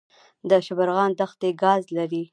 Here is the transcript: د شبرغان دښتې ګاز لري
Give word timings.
د 0.49 0.51
شبرغان 0.65 1.11
دښتې 1.19 1.49
ګاز 1.63 1.83
لري 1.97 2.23